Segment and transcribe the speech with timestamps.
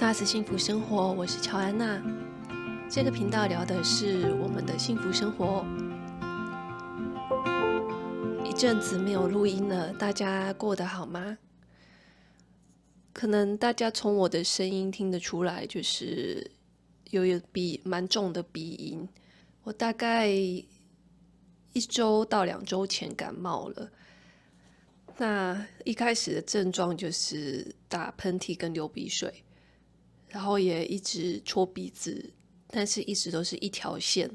[0.00, 2.00] 娜丝幸福生活，我是乔安娜。
[2.88, 5.66] 这个频道聊的是我们的幸福生活。
[8.44, 11.36] 一阵子没有录音了，大家过得好吗？
[13.12, 16.48] 可能大家从我的声音听得出来，就是
[17.10, 19.08] 有有鼻蛮重的鼻音。
[19.64, 23.90] 我大概一周到两周前感冒了。
[25.16, 29.42] 那一开始的症状就是打喷嚏跟流鼻水。
[30.28, 32.32] 然后也一直搓鼻子，
[32.68, 34.30] 但是一直都是一条线，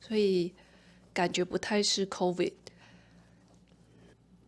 [0.00, 0.52] 所以
[1.12, 2.52] 感觉不太是 COVID。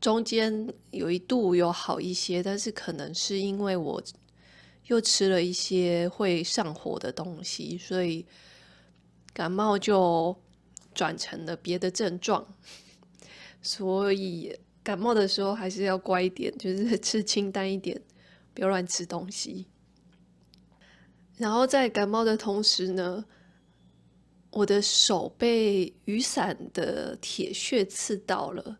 [0.00, 4.02] 中间有一度有好一些，但是可能是因为我
[4.86, 8.24] 又吃了一些会上火的东西，所以
[9.32, 10.36] 感冒就
[10.94, 12.46] 转成了别的症状。
[13.60, 18.00] 所以感冒的时候还是要乖一点，就是吃清淡一点，
[18.54, 19.66] 不要乱吃东西。
[21.38, 23.24] 然后在感冒的同时呢，
[24.50, 28.78] 我的手被雨伞的铁屑刺到了。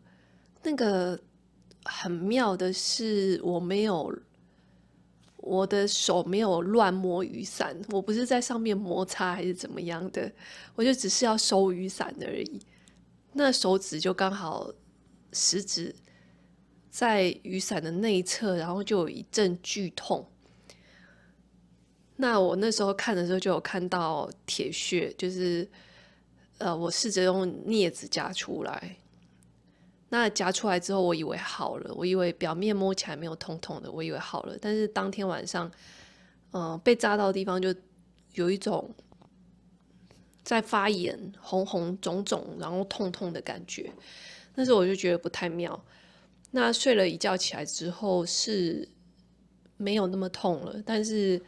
[0.63, 1.19] 那个
[1.85, 4.13] 很妙的是，我没有
[5.37, 10.31] 我的手没有乱摸雨伞，我不是在上面摩擦还是怎么样的，
[10.75, 12.61] 我就只是要收雨伞而已。
[13.33, 14.69] 那手指就刚好
[15.33, 15.95] 食指
[16.91, 20.27] 在雨伞的内侧，然后就有一阵剧痛。
[22.21, 25.67] 那我那时候看的时候就有看到铁屑，就是
[26.59, 28.97] 呃，我试着用镊子夹出来。
[30.09, 34.59] 那夹出来之后，我以为好了，我以为表面摸起来没有痛痛的，我以为好了。
[34.61, 35.71] 但是当天晚上，
[36.51, 37.73] 嗯、被扎到的地方就
[38.33, 38.93] 有一种
[40.43, 43.93] 在发炎、红红肿肿，然后痛痛的感觉。
[44.57, 45.81] 那时候我就觉得不太妙。
[46.51, 48.89] 那睡了一觉起来之后是
[49.77, 51.41] 没有那么痛了，但是。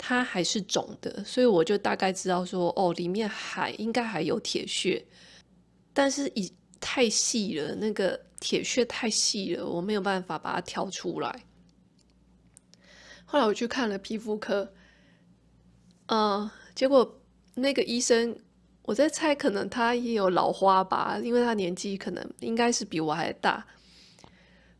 [0.00, 5.04] 它还是肿的，所以我就大概知道说，哦，里面还应该还有铁屑，
[5.92, 6.50] 但是已
[6.80, 11.44] 太细了，那个铁屑太细了，我没有办法把它挑出来。
[13.24, 14.72] 后来我去看了皮肤科，
[16.06, 17.20] 呃，结果
[17.56, 18.38] 那个医生，
[18.82, 23.66] 我在猜，可能他也有老花吧，因为他年纪可能应该是比我还大。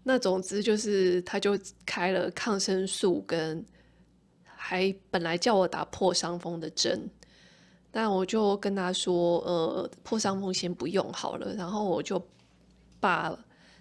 [0.05, 3.67] 那总之就是，他就开了抗生素跟。
[4.69, 7.09] 还本来叫我打破伤风的针，
[7.91, 11.55] 但我就跟他说，呃，破伤风先不用好了。
[11.55, 12.23] 然后我就
[13.01, 13.35] 把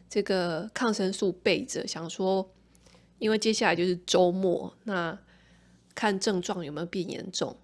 [0.07, 2.49] 这个抗生素备着，想说，
[3.19, 5.19] 因为接下来就是周末，那
[5.93, 7.57] 看症状有没有变严重。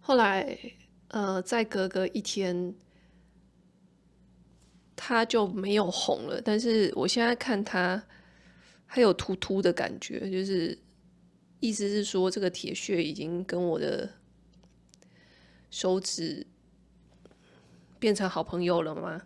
[0.00, 0.58] 后来，
[1.08, 2.74] 呃，再隔个一天，
[4.94, 6.42] 他就没有红了。
[6.42, 8.04] 但是我现在看他
[8.84, 10.78] 还有突突的感觉，就是。
[11.60, 14.10] 意思是说，这个铁屑已经跟我的
[15.70, 16.46] 手指
[17.98, 19.22] 变成好朋友了吗？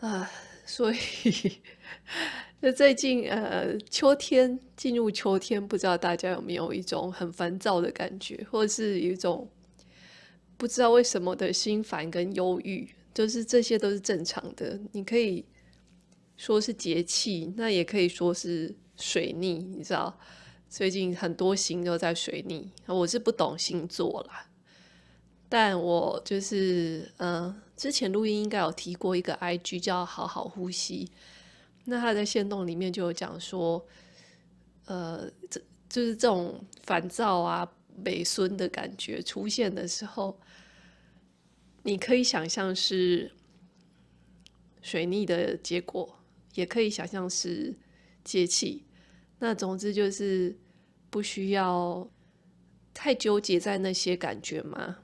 [0.00, 0.30] 啊，
[0.64, 1.60] 所以
[2.60, 9.50] 那最近呃，秋天进入秋天，不知道大家有没有一种很烦躁的感觉，或者是一种
[10.56, 14.78] 不知道为什么的心烦跟忧郁，就是这些都是正常的。
[14.92, 15.44] 你可以
[16.36, 20.18] 说是节气，那也可以说是水逆，你知道。
[20.68, 24.46] 最近很多星都在水逆，我是不懂星座啦，
[25.48, 31.10] 但我就是嗯、呃，之前录音应该有提过一个 IG 叫好好呼吸，
[31.84, 33.86] 那他在线动里面就有讲说，
[34.86, 37.70] 呃，这就是这种烦躁啊、
[38.04, 40.40] 美孙的感觉出现的时候，
[41.84, 43.30] 你可以想象是
[44.82, 46.18] 水逆的结果，
[46.54, 47.76] 也可以想象是
[48.24, 48.82] 节气，
[49.44, 50.56] 那总之就是。
[51.10, 52.10] 不需要
[52.92, 54.96] 太纠结在那些感觉嘛，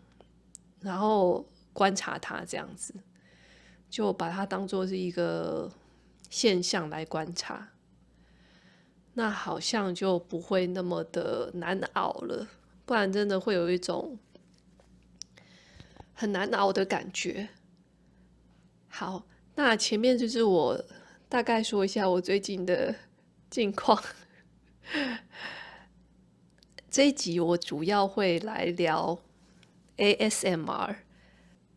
[0.81, 2.93] 然后观察它这样子，
[3.89, 5.71] 就把它当做是一个
[6.29, 7.69] 现象来观察，
[9.15, 12.49] 那好像就不会那么的难熬了。
[12.85, 14.19] 不然真的会有一种
[16.13, 17.51] 很难熬的感觉。
[18.89, 20.85] 好，那前面就是我
[21.29, 22.93] 大概说一下我最近的
[23.49, 24.03] 近况。
[26.91, 29.19] 这一集我主要会来聊
[29.97, 30.97] ASMR，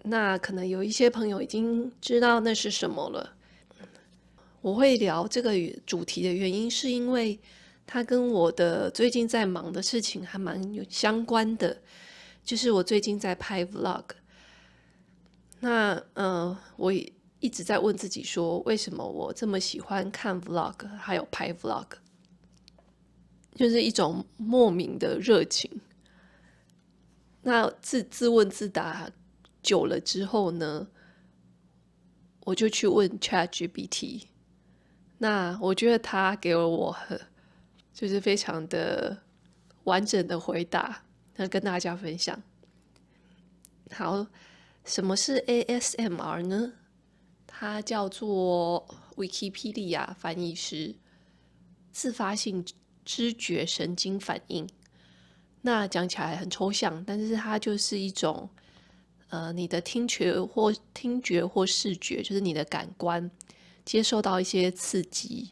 [0.03, 3.35] 那可能有一些朋友已经知道那是什么了。
[4.61, 5.51] 我会聊这个
[5.85, 7.39] 主题的原因，是因为
[7.85, 11.81] 它跟我的最近在忙的事情还蛮有相关的，
[12.43, 14.05] 就是我最近在拍 Vlog。
[15.59, 21.85] 那嗯、呃，我一直在问自己说，为什么我这么喜欢看 Vlog，还有拍 Vlog？
[23.55, 25.69] 就是一种莫名的热情。
[27.41, 29.09] 那自自问自答
[29.61, 30.87] 久了之后呢，
[32.45, 34.27] 我就去问 ChatGPT。
[35.17, 37.19] 那我觉得他给了我很
[37.93, 39.23] 就是非常的
[39.83, 41.03] 完整的回答，
[41.35, 42.41] 那跟大家分享。
[43.91, 44.25] 好，
[44.83, 46.73] 什么是 ASMR 呢？
[47.45, 50.95] 它叫做 Wikipedia 翻译师
[51.91, 52.65] 自发性
[53.05, 54.67] 知觉神经反应。
[55.61, 58.49] 那讲起来很抽象，但是它就是一种，
[59.29, 63.31] 呃，你的听觉或听觉或视觉，就是你的感官
[63.85, 65.51] 接受到一些刺激，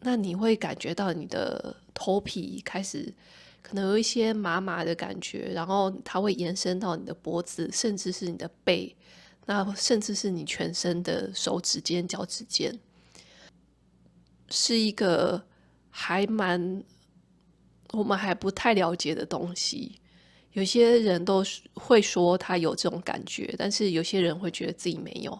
[0.00, 3.12] 那你会感觉到你的头皮开始
[3.62, 8.94] 可能有一些麻麻的感觉，然后它会延伸到你的脖子，甚至是你的背，
[9.44, 12.78] 那甚至是你全身的手指尖、脚趾尖，
[14.50, 15.44] 是一个
[15.96, 16.84] 还蛮。
[17.92, 20.00] 我们还不太了解的东西，
[20.52, 25.38] 有些人都会说他有这种感觉，但是有些人会觉得自己没有。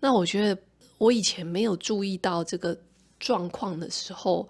[0.00, 0.60] 那我觉得
[0.98, 2.76] 我以前没有注意到这个
[3.20, 4.48] 状况的时候，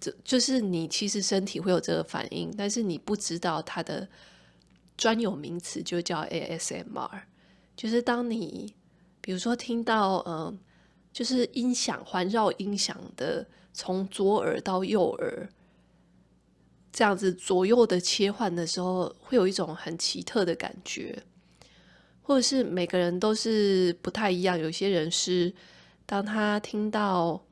[0.00, 4.08] 这就是你其实身体会有这个反应，但是你不知道它的
[4.96, 7.22] 专有名词就叫 ASMR，
[7.76, 8.72] 就是当你
[9.20, 10.56] 比如说听到嗯，
[11.18, 15.48] 就是音响环绕音响的从左耳到右耳。
[16.92, 21.20] 这样子左右的切换的时候，会有一种很奇特的感觉，
[22.22, 24.56] 或者是每个人都是不太一样。
[24.56, 25.52] 有些人是
[26.06, 27.44] 当他听到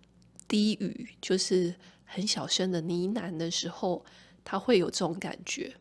[0.46, 1.74] 低语，就是
[2.04, 4.04] 很小声的呢喃的时候，
[4.44, 5.72] 他会有这种感觉；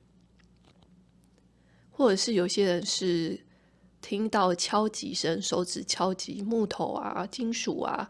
[1.92, 3.45] 或者是有些人是
[4.06, 8.08] 听到敲击声，手指敲击木头啊、金属啊，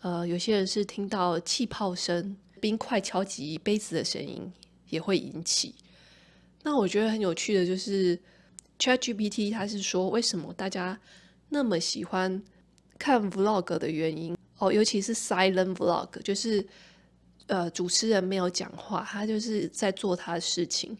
[0.00, 2.34] 呃，有些人是听到气泡声。
[2.58, 4.50] 冰块敲击杯子的声音
[4.88, 5.74] 也会引起。
[6.62, 8.18] 那我觉得很有趣的就是
[8.78, 10.98] ，ChatGPT 它是说，为什么大家
[11.50, 12.42] 那么喜欢
[12.98, 16.66] 看 Vlog 的原因哦，尤其是 Silent Vlog，就是
[17.48, 20.96] 呃主持人没有讲话，他就是在做他的事情。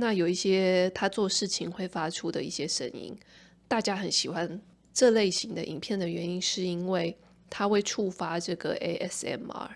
[0.00, 3.18] 那有一些他做事情会发出的一些声音，
[3.66, 4.62] 大家很喜欢
[4.94, 7.18] 这类型的影片的原因，是因为
[7.50, 9.70] 它会触发这个 ASMR。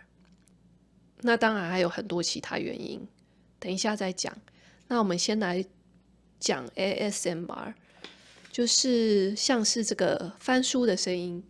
[1.23, 3.05] 那当然还有很多其他原因，
[3.59, 4.33] 等一下再讲。
[4.87, 5.65] 那我们先来
[6.39, 7.75] 讲 ASMR，
[8.53, 11.43] 就是像是这个翻书的声音。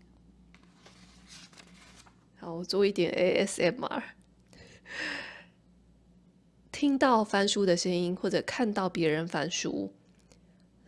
[2.39, 4.03] 好，我做一点 ASMR，
[6.83, 9.93] 听到翻书的声音，或者看到别人翻书，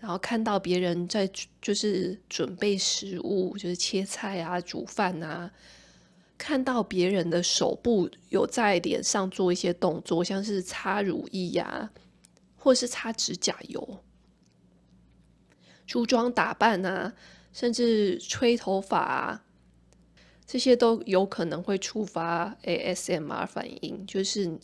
[0.01, 1.31] 然后看到别人在
[1.63, 5.53] 就是准备食物，就是切菜啊、煮饭啊。
[6.37, 11.93] 看到别人的手部有在脸上做一些动作，像是擦乳液呀、啊，
[12.57, 14.01] 或是擦指甲油、
[15.87, 17.15] 梳妆打扮啊，
[17.53, 19.45] 甚至吹头发啊，
[20.45, 24.59] 这些都有可能会触发 ASMR 反应，就是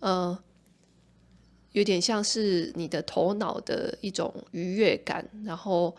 [0.00, 0.42] 呃，
[1.72, 5.94] 有点像是你的头脑的一种愉悦感，然后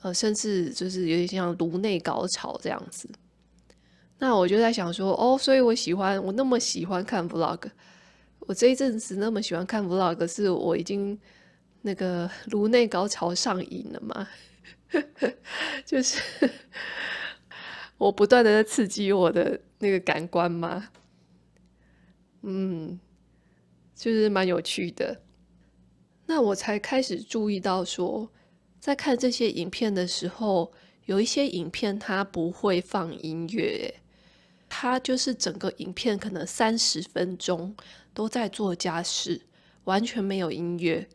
[0.00, 3.08] 呃，甚至就是有点像颅内高潮这样子。
[4.18, 7.70] 那我就在想说，哦，所以我喜欢，我那么喜欢看 vlog，
[8.40, 11.18] 我这一阵子那么喜欢看 vlog，是我已经
[11.82, 14.28] 那个颅内高潮上瘾了吗？
[15.84, 16.20] 就是
[17.96, 20.88] 我不断的在刺激我的那个感官吗？
[22.42, 22.98] 嗯，
[23.98, 25.20] 就是蛮有趣的。
[26.26, 28.30] 那我才开始注意到说，
[28.78, 30.72] 在看这些影片的时候，
[31.06, 33.92] 有一些影片它不会放音乐。
[34.68, 37.74] 它就是整个影片可能三十分钟
[38.12, 39.40] 都在做家事，
[39.84, 41.08] 完全没有音乐。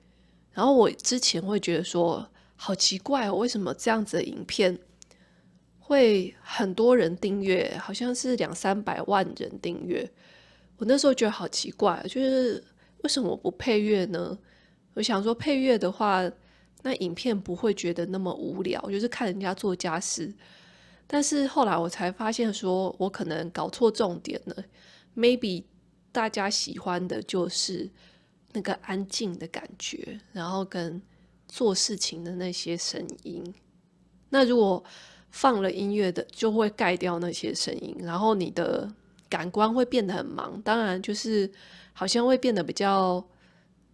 [0.52, 4.80] 然后我之前会觉得说，好奇怪哦，为什么这样子的影片
[5.78, 7.78] 会很多人订阅？
[7.78, 10.12] 好像是两三百万人订阅。
[10.78, 12.63] 我那时候觉得好奇怪，就是
[13.04, 14.38] 为什么我不配乐呢？
[14.96, 16.30] 我想说配乐的话，
[16.82, 20.34] 那影片不会觉得那么无聊，就是看人家做家事。
[21.06, 24.64] 但是后来我才发现，说我可能搞错重点了。
[25.16, 25.64] Maybe
[26.12, 27.90] 大家喜欢的就是
[28.54, 31.02] 那个安静的感觉，然后跟
[31.48, 33.54] 做事情的那些声音。
[34.30, 34.84] 那如果
[35.30, 38.92] 放了音乐的，就会盖掉那些声音，然后你的
[39.30, 40.60] 感官会变得很忙。
[40.62, 41.52] 当然，就是
[41.94, 43.26] 好像会变得比较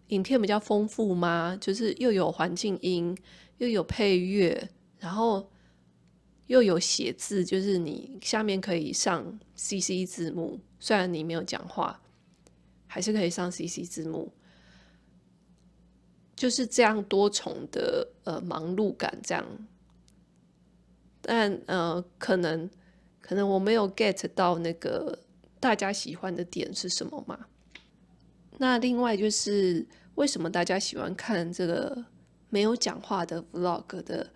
[0.07, 3.15] 影片比较丰富吗，就是又有环境音，
[3.59, 5.51] 又有配乐，然后。
[6.49, 12.01] 又有写字，就是你下面可以上 CC 字幕，虽然你没有讲话，
[12.87, 14.33] 还是可以上 CC 字幕，
[16.35, 19.45] 就是这样多重的呃忙碌感这样。
[21.21, 22.67] 但呃，可能
[23.21, 25.19] 可能我没有 get 到那个
[25.59, 27.45] 大家喜欢的点是什么嘛？
[28.59, 29.83] 那另外就是
[30.15, 32.05] 为什么大家喜欢看这个
[32.49, 34.29] 没有讲话的 vlog 的？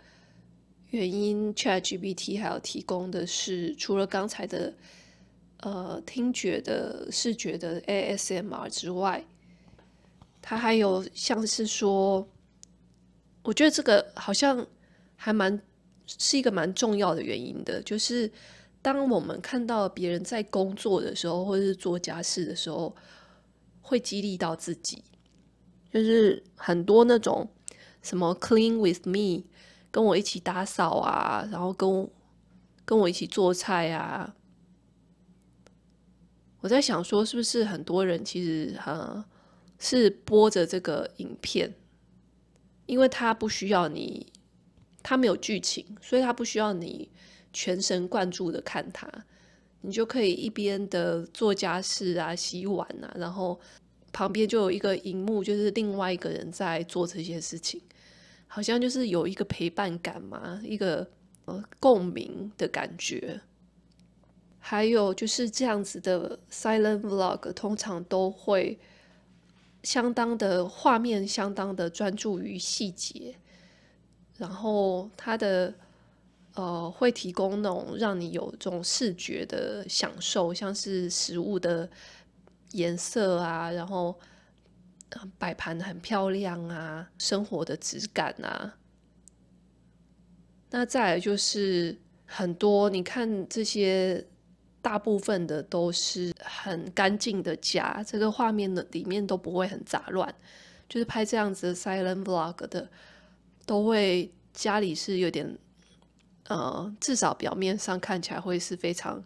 [0.89, 4.71] 原因，ChatGPT 还有提供的是，除了刚才的
[5.61, 9.25] 呃听觉的、视觉的 ASMR 之外，
[10.39, 12.29] 它还有像是说，
[13.41, 14.67] 我觉得这个好像
[15.15, 15.59] 还蛮
[16.05, 18.31] 是一个蛮重要的原因的，就是
[18.83, 22.95] 当我们看到别人在工作的时候，或者是做家事的时候，
[23.83, 25.03] 会激励到自己，
[25.91, 27.47] 就是很多那种
[28.01, 29.43] 什么 Clean with me。
[29.91, 32.09] 跟我一起打扫啊，然后跟
[32.83, 34.35] 跟我一起做菜啊。
[36.61, 39.23] 我在想说，是不是很多人其实哈
[39.77, 41.75] 是播着这个影片，
[42.87, 44.33] 因为他不需要你，
[45.03, 47.11] 他没有剧情，所以他不需要你
[47.51, 49.07] 全神贯注的看他，
[49.85, 53.59] 你就可以一边的做家事啊、洗碗啊，然后
[54.11, 57.79] 旁边就有一个荧幕，就是另外一个人在做这些事情。
[58.47, 61.07] 好像就是有一个陪伴感嘛，一个
[61.45, 63.41] 呃共鸣的感觉。
[64.59, 68.79] 还有就是这样子的 silent vlog，通常都会
[69.81, 73.35] 相当的画面，相当的专注于细节，
[74.37, 75.73] 然后它的
[76.55, 81.89] 呃会提供那种让你有这种视觉的享受，像是食物的
[82.71, 84.19] 颜色啊，然后。
[85.37, 88.73] 摆盘很漂亮啊，生活的质感啊。
[90.71, 91.95] 那再来就是
[92.25, 94.25] 很多，你看这些
[94.81, 100.33] 大部分的都是很干净的家，这个画面的里面都不会很杂乱。
[100.89, 102.89] 就是拍这样子的 silent vlog 的，
[103.67, 105.55] 都会家里是有点，
[106.47, 109.23] 呃，至少表面上看起来会是非常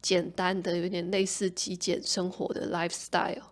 [0.00, 3.42] 简单的，有点类似极简生活的 lifestyle。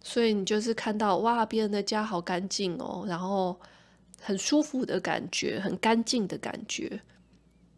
[0.00, 3.60] 所以你就是看到哇，别人的家好干净哦，然后
[4.20, 7.00] 很舒服的感觉，很干净的感觉，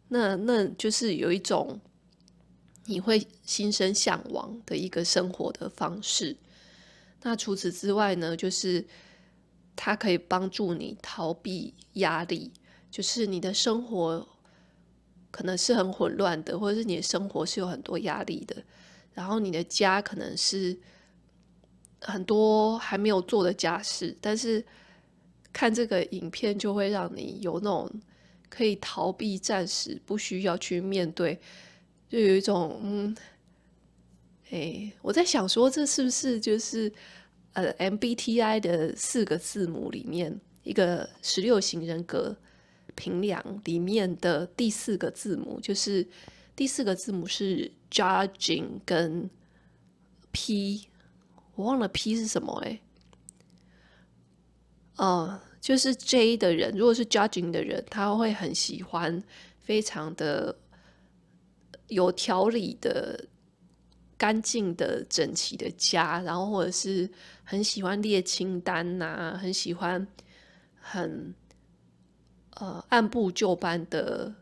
[0.07, 1.81] 那那就是有一种
[2.85, 6.37] 你会心生向往的一个生活的方式。
[7.23, 8.85] 那除此之外呢，就是
[9.75, 12.51] 它可以帮助你逃避压力，
[12.91, 14.27] 就是你的生活
[15.31, 18.61] 可能是很混乱的，或者是你的生活是有很多压力的，
[19.13, 20.77] 然后你的家可能是。
[22.03, 24.65] 很多还没有做的家事，但是
[25.53, 27.87] 看这个影片就会让你有那种
[28.49, 31.39] 可以逃避、暂时不需要去面对，
[32.09, 33.15] 就有一种嗯，
[34.49, 36.91] 哎，我在想说，这是不是就是
[37.53, 42.35] 呃 MBTI 的四个字母里面一个十六型人格
[42.95, 46.07] 平凉里面的第四个字母，就是
[46.55, 49.29] 第四个字母是 Judging 跟
[50.31, 50.87] P。
[51.55, 52.81] 我忘了 P 是什么哎、欸，
[54.95, 59.21] 呃，就是 J 的人，如果是 Judging 的人，他会很喜欢
[59.59, 60.57] 非常的
[61.87, 63.27] 有条理的、
[64.17, 67.07] 干净的、整齐的家，然后或者是
[67.43, 70.07] 很喜欢列清单呐、啊，很喜欢
[70.79, 71.35] 很
[72.55, 74.33] 呃按部就班的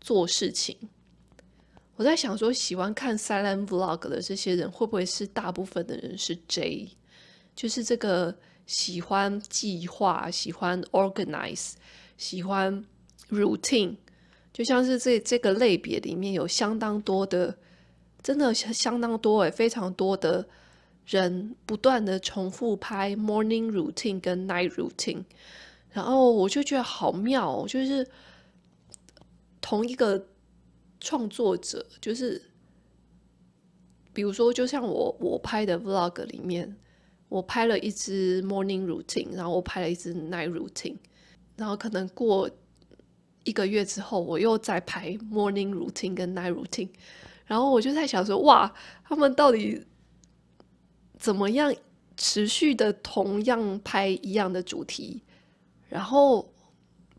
[0.00, 0.76] 做事情。
[1.96, 6.90] 我在想说，喜欢看 silent vlog 的这些人，会不会是大部分的人是 J？
[7.56, 8.32] 就是这个
[8.66, 11.72] 喜欢计划、喜欢 organize、
[12.16, 12.84] 喜欢
[13.30, 13.96] routine，
[14.52, 17.58] 就像是这这个类别里面有相当多的，
[18.22, 20.46] 真的相当多诶，非常多的
[21.04, 25.24] 人不断的重复拍 morning routine 跟 night routine，
[26.02, 28.08] 然后我就觉得好妙哦，就是
[29.60, 30.26] 同一个。
[31.00, 32.42] 创作者就是，
[34.12, 36.76] 比如说，就像我我拍的 vlog 里面，
[37.28, 40.96] 我拍了一支 morning routine，然后我拍了一支 night routine，
[41.54, 42.50] 然后可能过
[43.44, 46.88] 一个月之后，我又再拍 morning routine 跟 night routine，
[47.46, 48.74] 然后我就在想说，哇，
[49.04, 49.86] 他们到底
[51.16, 51.72] 怎么样
[52.16, 55.22] 持续的同样拍一样的主题，
[55.88, 56.48] 然后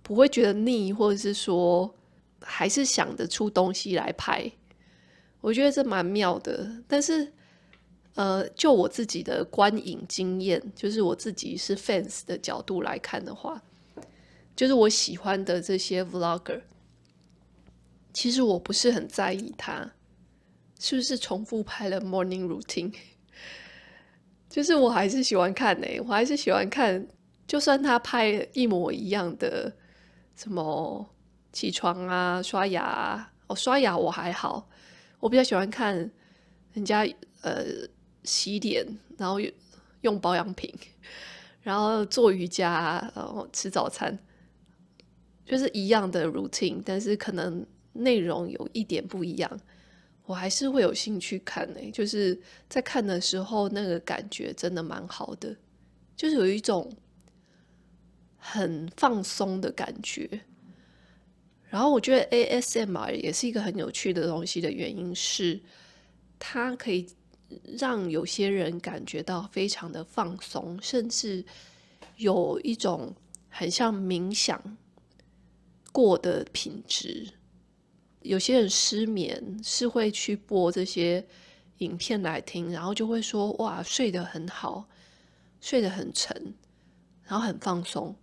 [0.02, 1.94] 不会觉得腻，或者是说。
[2.42, 4.50] 还是想得出东西来拍，
[5.42, 6.72] 我觉得这蛮妙的。
[6.88, 7.34] 但是，
[8.16, 13.62] 呃，就我自己的观影经验，就是我自己是 fans 的角度来看的话，
[14.56, 16.62] 就是我喜欢的这些 vlogger，
[18.14, 19.92] 其实我不是很在意他
[20.80, 22.94] 是不是重复拍了 morning routine，
[24.50, 27.06] 就是我还是喜欢看呢、我还是喜欢看，
[27.50, 29.74] 就算他拍一模一样的，
[30.36, 31.10] 什么
[31.52, 34.70] 起床啊、刷牙啊，哦，刷牙我还好，
[35.20, 35.96] 我比较喜欢看
[36.74, 37.04] 人家
[37.42, 37.66] 呃
[38.24, 38.86] 洗脸，
[39.18, 39.40] 然后
[40.02, 40.72] 用保养品，
[41.64, 44.16] 然后做瑜伽，然后吃早餐，
[45.44, 47.66] 就是一样的 routine，但是可能。
[47.92, 49.60] 内容有一点不一样，
[50.24, 52.40] 我还是会有兴趣看呢、就是
[52.70, 55.54] 在看的时候，那个感觉真的蛮好的，
[56.16, 56.90] 就是有一种
[58.40, 60.42] 很放松的感觉。
[61.70, 65.62] 然后我觉得 ASMR 也是一个很有趣的东西的原因是，
[66.40, 67.08] 它可以
[67.78, 71.46] 让有些人感觉到非常的放松，甚至
[72.18, 73.14] 有一种
[73.50, 74.78] 很像冥想
[75.92, 77.34] 过的品质。
[78.22, 81.26] 有些人失眠是会去播这些
[81.78, 84.90] 影片来听，然后就会说：“哇，睡得很好，
[85.62, 86.54] 睡得很沉，
[87.24, 88.16] 然后很放松。”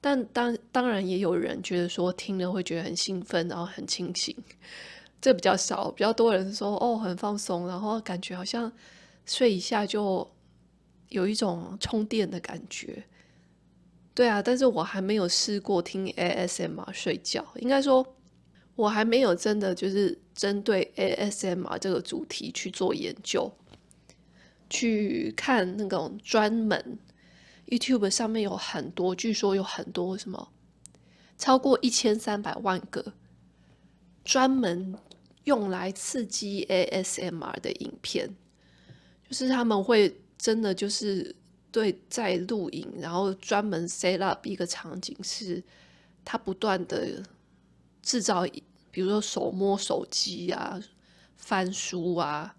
[0.00, 4.36] 但当当然也有人觉得说听了会觉得很兴奋，然后很清醒。
[5.20, 8.70] 这比较少，比较多人说：“哦，很放松，然后感觉好像
[9.24, 10.30] 睡一下就
[11.08, 13.04] 有一种充电的感觉。”
[14.14, 18.06] 对啊，但是我还没有试过听 ASMR 睡觉，应该说。
[18.76, 23.50] 我还没有真的就是针对 ASMR 这个主题去做研究，
[24.68, 26.98] 去看那种专门
[27.68, 30.52] YouTube 上面有很多，据说有很多什么
[31.38, 33.12] 超过一千三百万个
[34.24, 34.98] 专门
[35.44, 38.34] 用来刺激 ASMR 的影片，
[39.28, 41.34] 就是他们会真的就是
[41.70, 45.62] 对在录影，然后专门 set up 一个场景，是
[46.24, 47.22] 他不断的。
[48.02, 48.46] 制造，
[48.92, 50.80] 比如说手摸手机啊、
[51.34, 52.54] 翻书啊，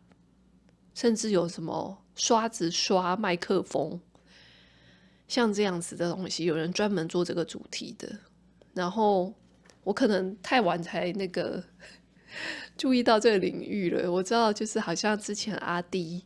[0.93, 3.97] 甚至有什么刷子刷麦克风，
[5.27, 8.17] 像这样子的东西，有人专门做这个主题的。
[8.73, 9.33] 然后
[9.83, 11.63] 我可能太晚才那个
[12.77, 14.11] 注意到这个领域了。
[14.11, 16.23] 我知道，就是好像之前阿迪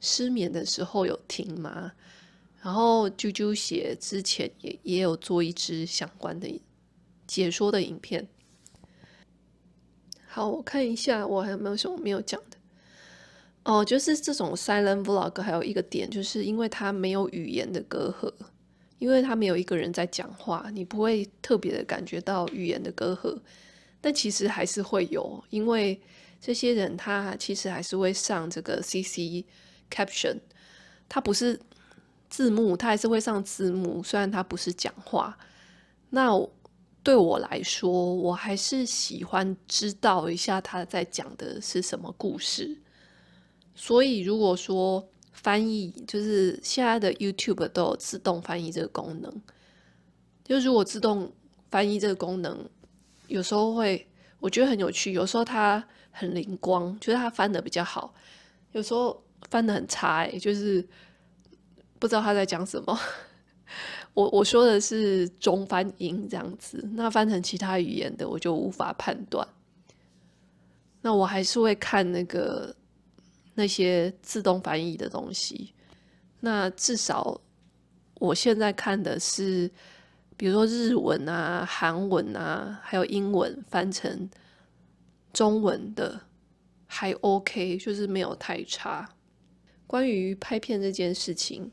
[0.00, 1.92] 失眠的时候有听嘛，
[2.60, 6.60] 然后啾啾鞋之前也也有做一支相关的。
[7.26, 8.28] 解说的影片，
[10.26, 12.57] 好，我看一下，我还有没有什么没有讲的？
[13.68, 18.32] 哦，就是这种 silent vlog 还有一个点，就是因为它没有语言的隔阂，
[18.98, 23.38] 因为它没有一个人在讲话，你不会特别的感觉到语言的隔阂，
[24.00, 26.00] 但其实还是会有，因为
[26.40, 29.44] 这些人他其实还是会上这个 CC
[29.90, 30.38] caption，
[31.06, 31.60] 他不是
[32.30, 35.36] 字幕，他还是会上字幕，虽然他不是讲话，
[36.08, 36.30] 那。
[37.00, 42.76] 对我来说，我还是喜欢知道一下他在讲的是什么故事。
[43.80, 49.32] 所以，如果说翻译，就是现在的 YouTube 都有自动翻译这个功能。
[50.42, 51.32] 就如果自动
[51.70, 52.68] 翻译这个功能，
[53.28, 54.04] 有时候会
[54.40, 58.12] 我觉得很有趣，有时候它很灵光，就是它翻的比较好；
[58.72, 60.84] 有时候翻的很差，欸，就是
[62.00, 62.98] 不知道他在讲什么。
[64.12, 69.46] 我我说的是中翻英这样子，那翻成其他语言的我就无法判断。
[71.00, 72.74] 那我还是会看那个
[73.58, 75.74] 那些自动翻译的东西。
[76.38, 77.40] 那至少
[78.20, 79.68] 我现在看的是，
[80.36, 84.30] 比如说日文啊、韩文啊，还有英文翻成
[85.32, 86.20] 中文的
[86.86, 89.08] 还 OK，就是没有太差。
[89.88, 91.68] 关于拍片这件事情。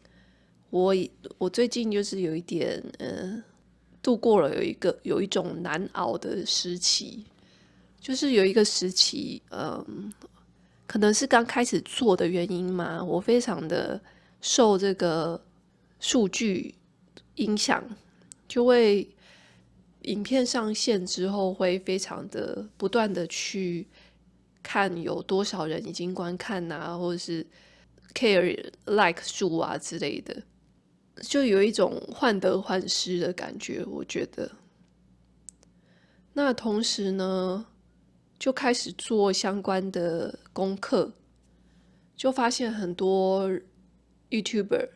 [0.71, 0.93] 我
[1.37, 3.41] 我最近就是有一点，嗯，
[4.01, 7.23] 度过了有一个有一种难熬的时期，
[8.01, 10.11] 就是有一个时期，嗯，
[10.87, 14.01] 可能是刚开始做的原因嘛，我非常的
[14.41, 15.43] 受这个
[15.99, 16.75] 数据
[17.35, 17.83] 影响，
[18.47, 19.09] 就会
[20.03, 23.87] 影片上线之后会非常的不断的去
[24.61, 27.45] 看有多少人已经观看啊，或者是
[28.13, 30.43] care like 数啊之类的。
[31.21, 34.51] 就有一种患得患失的感觉，我觉得。
[36.33, 37.65] 那同时呢，
[38.45, 41.11] 就开始做相关的功课，
[42.15, 43.49] 就发现很多
[44.29, 44.87] YouTuber，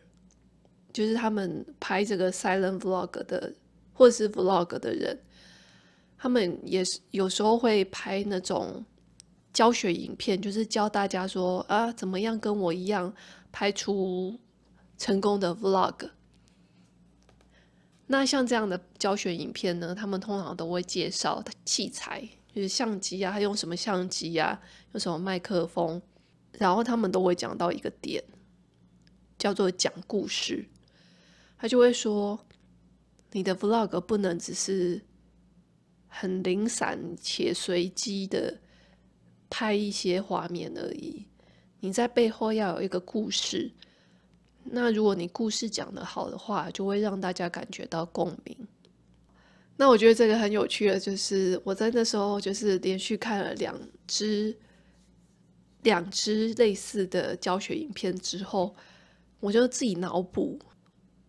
[0.92, 3.52] 就是他们拍这个 Silent Vlog 的，
[3.92, 5.18] 或者是 Vlog 的人，
[6.16, 8.84] 他们也是有时候会拍那种
[9.52, 13.12] 教学影片，就是教大家说啊，怎么样跟我一样
[13.50, 14.38] 拍出。
[14.96, 16.10] 成功的 Vlog，
[18.06, 24.60] 那像这样的教学影片呢，他们通常都会介绍器材，就是相机啊，他用什么相机啊，
[24.92, 26.00] 用什么麦克风，
[26.52, 28.22] 然后他们都会讲到一个点，
[29.38, 30.66] 叫做讲故事。
[31.58, 32.46] 他就会说，
[33.32, 35.00] 你的 vlog 不能只是
[36.08, 38.58] 很零散且随机的
[39.48, 41.26] 拍一些画面而已，
[41.80, 43.70] 你在背后要有一个故事。
[44.64, 48.56] 那如果你故事讲得好的话，就会让大家感觉到共鸣。
[49.80, 53.74] 那我觉得这个很有趣的，就是我在那时候就是连续看了两
[54.06, 54.54] 支
[55.84, 58.76] 两支类似的教学影片之后，
[59.40, 60.60] 我就自己脑补。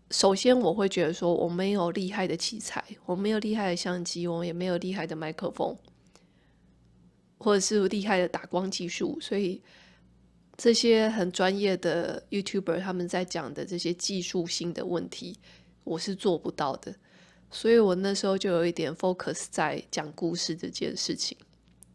[0.09, 5.73] 首先，我会觉得说我没有厉害的器材，我没有厉害的相机，我也没有厉害的麦克风，
[7.37, 9.61] 或者是厉害的打光技术，所以。
[10.57, 15.35] 这些很专业的 YouTuber 他们在讲的这些技术性的问题，
[15.83, 16.93] 我是做不到的，
[17.51, 21.37] 所以我那时候就有一点 focus 在讲故事这件事情，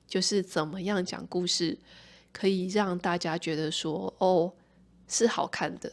[0.06, 1.76] 就是怎么样讲故事
[2.32, 4.52] 可以让大家觉得说哦，
[5.08, 5.90] 是好看的，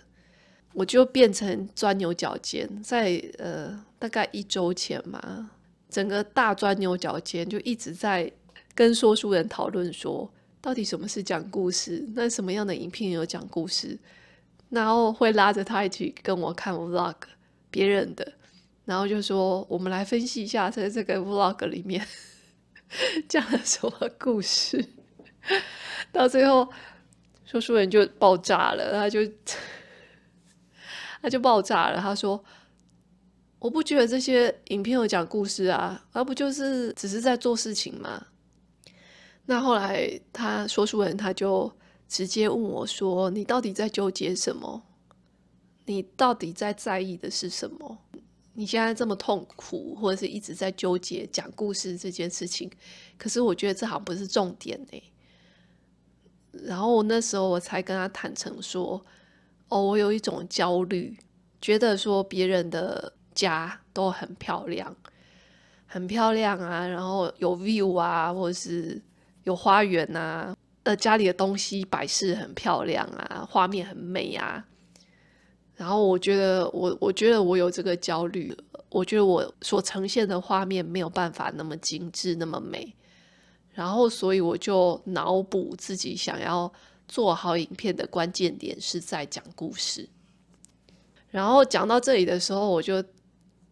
[0.73, 5.51] 我就变成钻牛角尖，在呃大概一周前嘛，
[5.89, 8.31] 整个大钻牛角尖，就一直在
[8.75, 10.29] 跟说书人讨论说。
[10.61, 12.07] 到底什么是讲故事？
[12.15, 13.99] 那什么样的影片有讲故事？
[14.69, 17.15] 然后会拉着他一起跟我看 vlog，
[17.69, 18.31] 别人的，
[18.85, 22.05] 然后就说我们来分析一下，在这个 vlog 里面
[23.29, 24.85] 讲了什么故事。
[26.11, 26.67] 到最后，
[27.45, 29.19] 说书人就爆炸了，他就
[31.21, 31.99] 他就爆炸了。
[31.99, 32.43] 他说
[33.59, 38.27] ：“我不觉得这些影片有讲故事啊，而不就是只是在做事情吗？”
[39.45, 41.71] 那后来，他说书人他就
[42.07, 44.83] 直接问我说：“你到底在纠结什么？
[45.85, 47.97] 你到底在在意的是什么？
[48.53, 52.71] 你现在这么痛苦，或者是一直在纠结讲故事这件事情？
[53.17, 55.03] 可是我觉得这好像不是重点呢。”
[56.51, 59.03] 然后我那时候我才跟他坦诚说
[59.69, 61.17] ：“哦，我有一种焦虑，
[61.61, 64.95] 觉得说别人的家都很漂亮，
[65.85, 69.01] 很漂亮啊，然后有 view 啊，或者是……”
[69.43, 74.65] 有花园、啊，呃，家里的东西摆饰很漂亮啊，画面很美啊。
[75.75, 78.55] 然后我觉得我，我觉得我有这个焦虑，
[78.89, 82.95] 我觉得我所呈现的画面没有办法那么精致，那么美。
[83.73, 86.71] 然后，所以我就脑补自己想要
[87.07, 90.07] 做好影片的关键点是在讲故事。
[91.31, 93.03] 然后讲到这里的时候，我就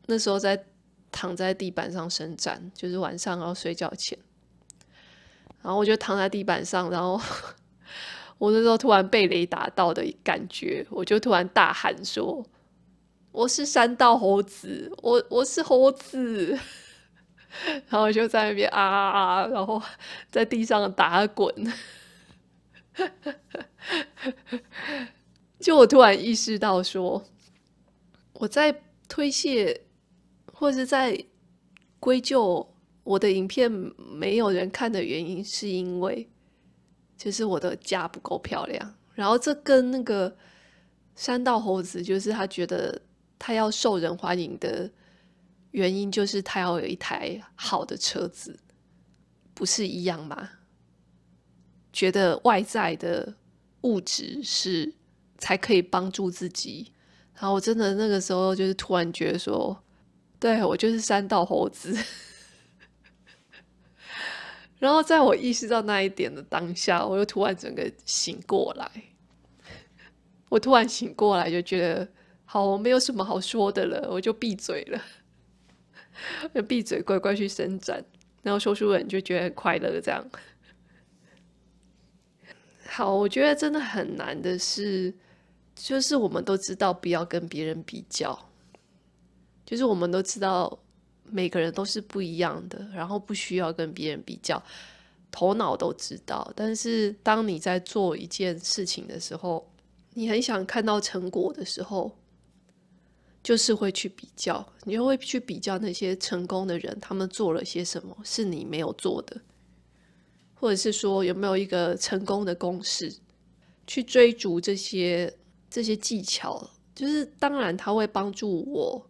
[0.07, 0.65] 那时候在
[1.11, 4.17] 躺在地板上伸展，就是晚上要睡觉前。
[5.61, 7.21] 然后我就躺在地板上，然后
[8.41, 12.43] 我那时候突然被雷打到的感觉，我就突然大喊说
[13.31, 16.57] ：“我是山道猴子，我我是猴子。
[17.87, 19.79] ”然后就在那边啊啊啊，然后
[20.31, 21.53] 在地上打滚。
[25.59, 27.23] 就我突然意识到说，
[28.33, 28.75] 我在
[29.07, 29.81] 推卸，
[30.51, 31.23] 或者是在
[31.99, 32.67] 归咎。
[33.03, 36.27] 我的影片没有人看的原因，是因为
[37.21, 38.95] 就是我的家不够漂亮。
[39.13, 40.35] 然后这跟那个
[41.15, 42.99] 山道猴子，就是他觉得
[43.37, 44.89] 他要受人欢迎的
[45.69, 48.59] 原因，就是他要有一台好的车子，
[49.53, 50.49] 不是一样吗？
[51.93, 53.35] 觉得外在的
[53.81, 54.91] 物质是
[55.37, 56.91] 才可以帮助自己。
[57.35, 59.79] 然后我真的那个时候就是突然觉得说，
[60.39, 61.95] 对，我就是山道猴子。
[64.81, 68.91] 然后在我意识到那一点的当下，我又突然整个醒过来。
[70.49, 72.07] 我突然醒过来，就觉得
[72.45, 74.99] 好，我没有什么好说的了，我就闭嘴了，
[76.55, 78.03] 就闭嘴，乖乖去伸展。
[78.41, 80.27] 然后说书人就觉得很快乐，这样。
[82.87, 85.13] 好，我觉得真的很难的是，
[85.75, 88.49] 就是我们都知道不要跟别人比较，
[89.63, 90.79] 就是我们都知道。
[91.31, 94.61] 每个人都是不一样的，然后不需要跟别人比较，
[95.31, 96.51] 头脑都知道。
[96.55, 99.65] 但是当你在做一件事情的时候，
[100.13, 102.11] 你很想看到成果的时候，
[103.41, 109.39] 就是会去比较，你就会去比较那些成功的人，他们做了些什么是你没有做的，
[110.53, 113.11] 或者是说有没有一个成功的公式，
[113.87, 115.33] 去追逐这些
[115.69, 119.07] 这些技巧，就是当然它会帮助我。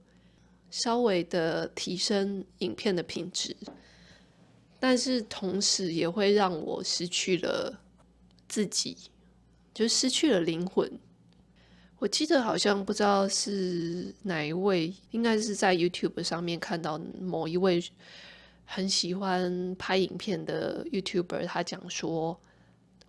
[0.71, 3.55] 稍微的提升影片的品质，
[4.79, 7.79] 但是同时也会让我失去了
[8.47, 8.97] 自己，
[9.73, 10.91] 就失去了灵魂。
[11.99, 17.83] 我记得好像不知道是哪一位，应该是在 YouTube 上面看到某一位
[18.65, 22.39] 很喜欢拍影片的 YouTuber，他讲说，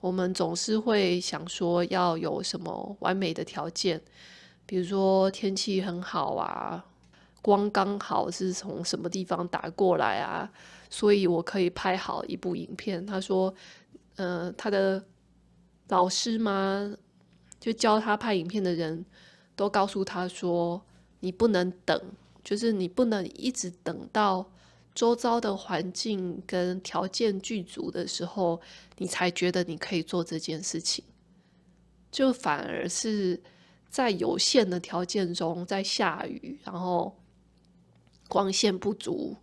[0.00, 4.02] 我们总是会想说要有什么完美的条件，
[4.66, 6.84] 比如说天气很好啊，
[7.42, 10.50] 光刚好是从什么地方打过来啊，
[10.88, 13.04] 所以我可以拍好一部影片。
[13.04, 13.52] 他说，
[14.16, 15.04] 呃，他的
[15.88, 16.96] 老师吗，
[17.60, 19.04] 就教他拍影片的人
[19.54, 20.80] 都告诉他说，
[21.20, 22.00] 你不能等，
[22.42, 24.48] 就是你不能一直等到。
[24.94, 28.60] 周遭的环境跟条件具足的时候，
[28.98, 31.02] 你才觉得你可以做这件事情。
[32.10, 33.40] 就反而是
[33.88, 37.16] 在有限的条件中，在下雨，然后
[38.32, 39.36] 光线不足，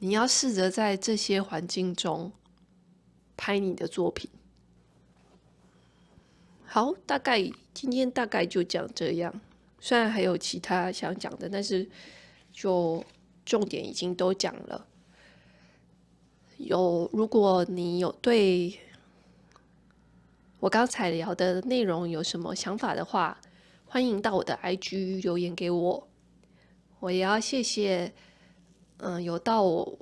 [0.00, 2.32] 你要试着在这些环境中
[3.36, 4.28] 拍你的作品。
[6.64, 9.40] 好，大概今天大概就讲这样。
[9.78, 11.88] 虽然还有其他想讲的，但是
[12.50, 13.04] 就。
[13.44, 14.86] 重点已经都讲了。
[16.56, 18.78] 有，如果你有对
[20.60, 23.40] 我刚才聊的内容有什么想法的话，
[23.84, 26.08] 欢迎到我的 IG 留言给我。
[27.02, 28.12] 我也要谢谢，
[28.98, 29.98] 嗯，有到我，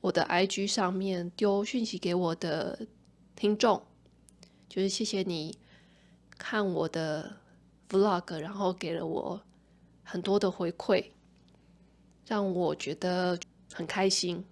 [0.00, 2.86] 我的 IG 上面丢讯息给我的
[3.36, 3.82] 听众，
[4.66, 5.58] 就是谢谢你
[6.38, 7.36] 看我的
[7.90, 9.42] Vlog，然后给了我
[10.02, 11.04] 很多的回馈。
[12.24, 13.38] 让我觉得
[13.70, 14.42] 很开心，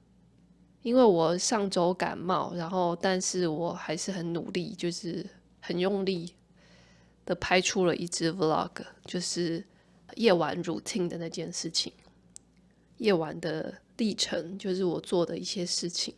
[0.82, 5.24] 因为我上周感冒，然后但是我还是很努力，就是
[5.60, 6.34] 很用力
[7.24, 9.66] 的拍出了一支 vlog，就是
[10.14, 11.92] 夜晚 routine 的那件事情，
[12.98, 16.14] 夜晚的历程，就是我做的一些事情。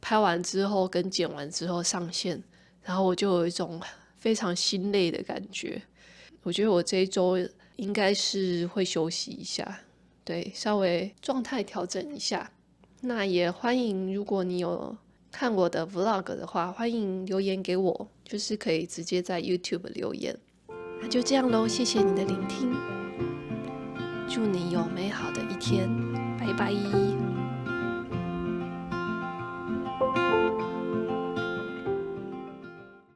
[0.00, 2.42] 拍完之后跟剪完之后上线，
[2.82, 3.80] 然后我就有一种
[4.18, 5.82] 非常心累的感觉。
[6.42, 7.36] 我觉得我这一周
[7.76, 9.80] 应该是会休息一下。
[10.24, 12.50] 对，稍微状态调整一下。
[13.00, 14.96] 那也欢迎，如果你有
[15.30, 20.36] 看我的 vlog 的话，欢迎留言给我，就是可以直接在 YouTube 留言。
[21.02, 22.72] 那就这样喽，谢谢你的聆听，
[24.28, 25.90] 祝你有美好的一天，
[26.38, 26.72] 拜拜。